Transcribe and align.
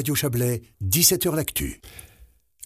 Radio 0.00 0.14
Chablais, 0.14 0.62
17h 0.82 1.36
L'Actu. 1.36 1.78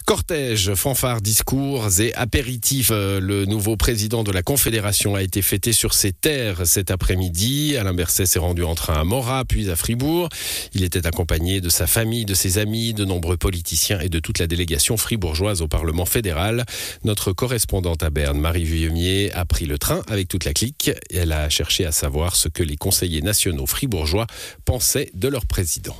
Cortège, 0.07 0.75
fanfare, 0.75 1.21
discours 1.21 1.89
et 1.99 2.15
apéritifs. 2.15 2.91
Euh, 2.93 3.19
Le 3.19 3.45
nouveau 3.45 3.77
président 3.77 4.23
de 4.23 4.31
la 4.31 4.45
Confédération 4.45 5.17
a 5.17 5.23
été 5.23 5.43
fêté 5.43 5.73
sur 5.73 5.95
ses 5.95 6.13
terres 6.13 6.65
cet 6.65 6.93
après-midi. 6.93 7.77
Alain 7.77 7.93
Berset 7.93 8.27
s'est 8.27 8.39
rendu 8.39 8.63
en 8.63 8.77
train 8.77 9.01
à 9.01 9.03
Morat, 9.03 9.45
puis 9.45 9.69
à 9.69 9.75
Fribourg. 9.75 10.29
Il 10.75 10.85
était 10.85 11.09
accompagné 11.09 11.61
de 11.61 11.69
sa 11.69 11.89
famille, 11.89 12.25
de 12.25 12.35
ses 12.35 12.59
amis, 12.59 12.95
de 12.95 13.05
nombreux 13.05 13.37
politiciens 13.37 13.99
et 13.99 14.09
de 14.09 14.21
toute 14.21 14.39
la 14.39 14.47
délégation 14.47 14.97
fribourgeoise 14.97 15.61
au 15.61 15.67
Parlement 15.67 16.07
fédéral. 16.07 16.65
Notre 17.03 17.33
correspondante 17.33 18.05
à 18.05 18.11
Berne, 18.11 18.39
Marie 18.39 18.63
Vuillemier, 18.63 19.33
a 19.33 19.45
pris 19.45 19.67
le 19.67 19.77
train 19.77 20.03
avec 20.07 20.29
toute 20.29 20.45
la 20.45 20.53
clique. 20.53 20.93
Elle 21.13 21.33
a 21.33 21.49
cherché 21.49 21.85
à 21.85 21.91
savoir 21.91 22.37
ce 22.37 22.49
que 22.49 22.63
les 22.63 22.77
conseillers 22.77 23.23
nationaux 23.23 23.67
fribourgeois 23.67 24.29
pensaient 24.65 25.11
de 25.15 25.27
leur 25.27 25.47
président. 25.47 25.97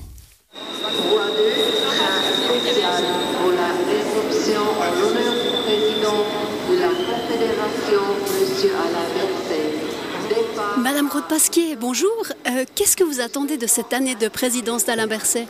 Voix 1.11 1.27
2, 1.27 1.33
train 1.97 2.59
spécial 2.59 3.03
pour 3.41 3.53
la 3.53 3.71
réception 3.91 4.61
en 4.63 5.01
l'honneur 5.01 5.35
du 5.35 5.51
président 5.65 6.21
de 6.71 6.75
la 6.81 6.89
Confédération, 6.89 8.05
M. 8.29 8.71
Alain 8.71 9.09
Berset. 9.15 9.71
Madame 10.79 11.09
Roth-Pasquier, 11.09 11.77
bonjour. 11.77 12.11
Euh, 12.49 12.65
Qu'est-ce 12.75 12.97
que 12.97 13.05
vous 13.05 13.21
attendez 13.21 13.57
de 13.57 13.67
cette 13.67 13.93
année 13.93 14.15
de 14.15 14.29
présidence 14.29 14.85
d'Alain 14.85 15.07
Berset? 15.07 15.47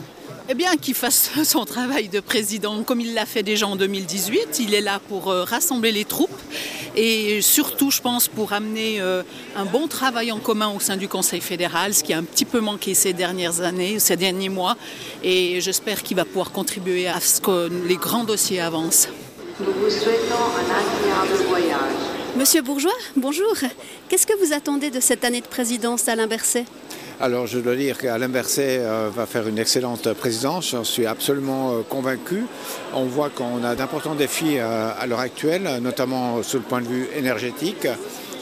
Eh 0.47 0.53
bien, 0.53 0.77
qu'il 0.77 0.93
fasse 0.93 1.31
son 1.43 1.65
travail 1.65 2.07
de 2.07 2.19
président 2.19 2.83
comme 2.83 3.01
il 3.01 3.15
l'a 3.15 3.25
fait 3.25 3.41
déjà 3.41 3.67
en 3.67 3.75
2018. 3.75 4.59
Il 4.59 4.75
est 4.75 4.81
là 4.81 4.99
pour 5.09 5.29
euh, 5.29 5.43
rassembler 5.43 5.91
les 5.91 6.05
troupes 6.05 6.39
et 6.95 7.41
surtout, 7.41 7.89
je 7.89 7.99
pense, 7.99 8.27
pour 8.27 8.53
amener 8.53 9.01
euh, 9.01 9.23
un 9.55 9.65
bon 9.65 9.87
travail 9.87 10.31
en 10.31 10.37
commun 10.37 10.69
au 10.69 10.79
sein 10.79 10.97
du 10.97 11.07
Conseil 11.07 11.41
fédéral, 11.41 11.93
ce 11.93 12.03
qui 12.03 12.13
a 12.13 12.19
un 12.19 12.23
petit 12.23 12.45
peu 12.45 12.59
manqué 12.59 12.93
ces 12.93 13.11
dernières 13.11 13.61
années, 13.61 13.97
ces 13.97 14.17
derniers 14.17 14.49
mois. 14.49 14.77
Et 15.23 15.59
j'espère 15.61 16.03
qu'il 16.03 16.15
va 16.15 16.25
pouvoir 16.25 16.51
contribuer 16.51 17.07
à 17.07 17.19
ce 17.19 17.41
que 17.41 17.69
les 17.87 17.97
grands 17.97 18.23
dossiers 18.23 18.61
avancent. 18.61 19.09
Nous 19.59 19.65
vous 19.65 19.89
souhaitons 19.89 20.35
un 20.35 21.23
agréable 21.23 21.43
voyage. 21.47 21.79
Monsieur 22.37 22.61
Bourgeois, 22.61 22.91
bonjour. 23.15 23.55
Qu'est-ce 24.09 24.27
que 24.27 24.45
vous 24.45 24.53
attendez 24.53 24.91
de 24.91 24.99
cette 24.99 25.23
année 25.23 25.41
de 25.41 25.47
présidence 25.47 26.05
d'Alain 26.05 26.27
Berset? 26.27 26.65
Alors 27.21 27.47
je 27.47 27.59
dois 27.59 27.77
dire 27.77 27.97
qu'Alain 27.97 28.27
Berset 28.27 28.79
euh, 28.81 29.09
va 29.09 29.25
faire 29.25 29.47
une 29.47 29.57
excellente 29.57 30.11
présidence, 30.15 30.71
j'en 30.71 30.83
suis 30.83 31.05
absolument 31.05 31.71
euh, 31.71 31.81
convaincu. 31.87 32.43
On 32.93 33.05
voit 33.05 33.29
qu'on 33.29 33.63
a 33.63 33.73
d'importants 33.73 34.15
défis 34.15 34.57
euh, 34.59 34.89
à 34.99 35.07
l'heure 35.07 35.21
actuelle, 35.21 35.79
notamment 35.81 36.43
sur 36.43 36.59
le 36.59 36.65
point 36.65 36.81
de 36.81 36.87
vue 36.87 37.07
énergétique. 37.15 37.87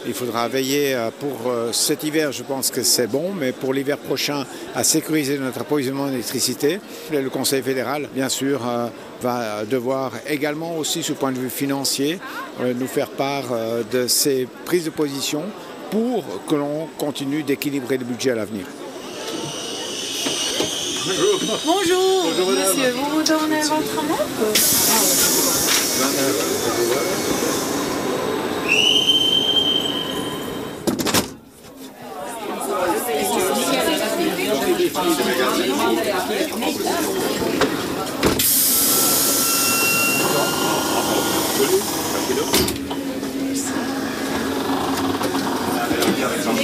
Il 0.08 0.14
faudra 0.16 0.48
veiller 0.48 0.98
pour 1.22 1.50
cet 1.72 2.04
hiver, 2.04 2.34
je 2.34 2.44
pense 2.44 2.72
que 2.72 2.84
c'est 2.84 3.08
bon, 3.08 3.32
mais 3.32 3.54
pour 3.54 3.74
l'hiver 3.74 3.98
prochain, 3.98 4.46
à 4.76 4.84
sécuriser 4.84 5.38
notre 5.38 5.62
approvisionnement 5.62 6.08
d'électricité. 6.08 6.82
Le 7.10 7.30
Conseil 7.30 7.62
fédéral, 7.62 8.10
bien 8.14 8.28
sûr, 8.28 8.60
va 9.22 9.64
devoir 9.64 10.12
également 10.28 10.76
aussi, 10.76 11.04
sur 11.04 11.14
le 11.14 11.20
point 11.20 11.32
de 11.32 11.40
vue 11.40 11.50
financier, 11.50 12.20
nous 12.60 12.88
faire 12.88 13.12
part 13.12 13.46
de 13.94 14.08
ses 14.08 14.46
prises 14.66 14.84
de 14.84 14.90
position 14.90 15.44
pour 15.94 16.24
que 16.48 16.56
l'on 16.56 16.88
continue 16.98 17.44
d'équilibrer 17.44 18.00
le 18.00 18.06
budget 18.06 18.32
à 18.32 18.36
l'avenir. 18.36 18.66
Bonjour, 21.66 22.26
monsieur, 22.26 22.92
vous 22.96 23.10
vous 23.12 23.22
donnez 23.22 23.62
votre 23.62 24.04
nom 24.08 24.18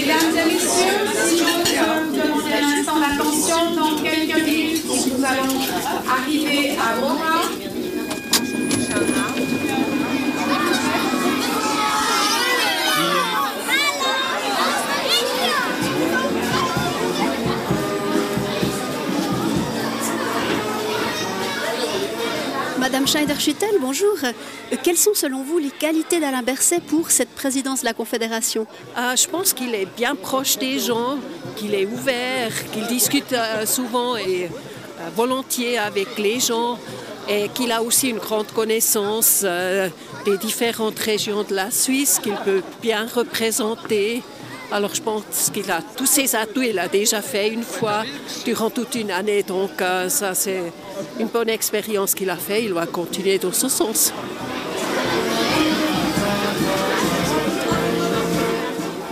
et 0.01 0.45
messieurs, 0.45 1.05
si 1.27 1.37
je 1.37 1.43
peux 1.43 1.83
demander 2.21 2.53
un 2.53 3.38
dans 3.49 3.95
quelques 4.03 4.43
minutes, 4.45 4.83
nous 4.85 5.25
allons 5.25 5.59
arriver 6.07 6.77
à 6.77 6.99
Morin. 6.99 7.38
Madame 22.79 23.05
Schneider-Schüttel, 23.05 23.75
bonjour. 23.81 24.15
Euh, 24.23 24.75
Quelles 24.81 24.97
sont 24.97 25.13
selon 25.13 25.43
vous 25.43 25.57
les 25.57 25.69
qualités 25.69 26.21
d'Alain 26.21 26.43
Berset 26.43 26.79
pour 26.79 27.11
cette 27.11 27.29
présidence 27.29 27.81
de 27.81 27.85
la 27.85 27.93
Confédération? 27.93 28.65
Ah, 28.95 29.17
je 29.17 29.27
pense 29.27 29.51
qu'il 29.51 29.75
est 29.75 29.87
bien 29.97 30.15
proche 30.15 30.57
des 30.57 30.79
gens, 30.79 31.17
qu'il 31.57 31.75
est 31.75 31.85
ouvert, 31.85 32.51
qu'il 32.71 32.87
discute 32.87 33.33
euh, 33.33 33.65
souvent 33.65 34.15
et 34.15 34.45
euh, 34.45 35.09
volontiers 35.13 35.77
avec 35.77 36.17
les 36.17 36.39
gens 36.39 36.79
et 37.27 37.49
qu'il 37.49 37.73
a 37.73 37.83
aussi 37.83 38.09
une 38.09 38.17
grande 38.17 38.47
connaissance 38.47 39.45
des 40.25 40.37
différentes 40.37 40.97
régions 40.97 41.43
de 41.43 41.53
la 41.53 41.69
Suisse 41.69 42.19
qu'il 42.23 42.35
peut 42.45 42.63
bien 42.81 43.05
représenter. 43.13 44.23
Alors 44.71 44.93
je 44.93 45.01
pense 45.01 45.49
qu'il 45.51 45.69
a 45.71 45.81
tous 45.97 46.05
ses 46.05 46.35
atouts, 46.35 46.61
il 46.61 46.75
l'a 46.75 46.87
déjà 46.87 47.21
fait 47.21 47.49
une 47.49 47.63
fois 47.63 48.03
durant 48.45 48.69
toute 48.69 48.93
une 48.95 49.09
année, 49.09 49.41
donc 49.41 49.81
euh, 49.81 50.09
ça 50.09 50.35
c'est 50.35 50.61
une 51.19 51.27
bonne 51.27 51.49
expérience 51.49 52.13
qu'il 52.13 52.29
a 52.29 52.35
fait, 52.35 52.63
il 52.63 52.73
va 52.73 52.85
continuer 52.85 53.39
dans 53.39 53.51
ce 53.51 53.67
sens. 53.67 54.13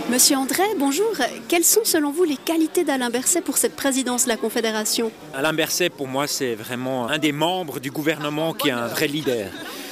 Monsieur 0.08 0.36
André, 0.36 0.62
bonjour. 0.78 1.12
Quelles 1.48 1.64
sont 1.64 1.84
selon 1.84 2.12
vous 2.12 2.24
les 2.24 2.36
qualités 2.36 2.84
d'Alain 2.84 3.10
Berset 3.10 3.40
pour 3.40 3.56
cette 3.56 3.76
présidence 3.76 4.24
de 4.24 4.28
la 4.30 4.36
Confédération? 4.36 5.12
Alain 5.34 5.52
Berset, 5.52 5.90
pour 5.90 6.08
moi, 6.08 6.26
c'est 6.26 6.54
vraiment 6.54 7.08
un 7.08 7.18
des 7.18 7.32
membres 7.32 7.78
du 7.78 7.90
gouvernement 7.90 8.52
qui 8.52 8.68
est 8.68 8.72
un 8.72 8.86
vrai 8.86 9.06
leader. 9.06 9.50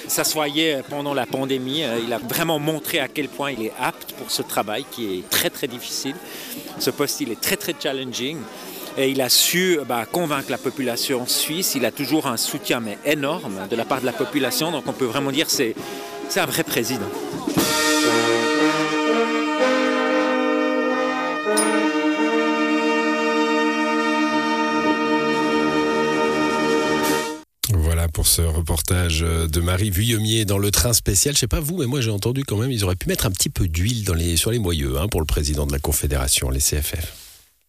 Ça 0.09 0.23
voyait 0.23 0.83
pendant 0.89 1.15
la 1.15 1.27
pandémie. 1.27 1.83
euh, 1.83 1.99
Il 2.05 2.13
a 2.13 2.19
vraiment 2.19 2.59
montré 2.59 3.01
à 3.01 3.09
quel 3.09 3.29
point 3.29 3.51
il 3.51 3.67
est 3.67 3.73
apte 3.81 4.13
pour 4.13 4.31
ce 4.31 4.43
travail 4.43 4.85
qui 4.91 5.19
est 5.19 5.29
très 5.29 5.51
très 5.51 5.67
difficile. 5.67 6.15
Ce 6.79 6.91
poste, 6.91 7.21
il 7.21 7.33
est 7.33 7.41
très 7.41 7.57
très 7.57 7.75
challenging. 7.79 8.39
Et 8.99 9.11
il 9.11 9.21
a 9.21 9.29
su 9.29 9.79
bah, 9.87 10.07
convaincre 10.11 10.51
la 10.51 10.57
population 10.59 11.27
suisse. 11.27 11.75
Il 11.75 11.85
a 11.85 11.91
toujours 11.91 12.27
un 12.27 12.39
soutien 12.39 12.81
mais 12.81 12.97
énorme 13.05 13.67
de 13.69 13.77
la 13.77 13.85
part 13.85 14.01
de 14.01 14.07
la 14.07 14.13
population. 14.13 14.71
Donc 14.71 14.85
on 14.87 14.93
peut 14.93 15.05
vraiment 15.05 15.31
dire 15.31 15.47
que 15.47 15.53
c'est 15.53 15.75
un 16.41 16.47
vrai 16.47 16.63
président. 16.63 17.11
Ce 28.27 28.43
reportage 28.43 29.21
de 29.21 29.61
Marie 29.61 29.91
Vuillemier 29.91 30.45
dans 30.45 30.59
le 30.59 30.71
train 30.71 30.93
spécial. 30.93 31.35
Je 31.35 31.41
sais 31.41 31.47
pas 31.47 31.61
vous, 31.61 31.79
mais 31.79 31.87
moi 31.87 32.01
j'ai 32.01 32.11
entendu 32.11 32.45
quand 32.45 32.57
même, 32.57 32.73
ils 32.73 32.85
auraient 32.85 32.97
pu 32.97 33.09
mettre 33.09 33.27
un 33.27 33.31
petit 33.31 33.49
peu 33.49 33.69
d'huile 33.69 34.05
sur 34.37 34.51
les 34.51 34.59
moyeux 34.59 34.99
hein, 34.99 35.09
pour 35.09 35.21
le 35.21 35.27
président 35.27 35.67
de 35.67 35.73
la 35.73 35.79
Confédération, 35.79 36.51
les 36.51 36.61
CFF. 36.61 37.26